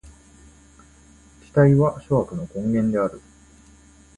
[1.43, 3.21] 期待は諸悪の根源である。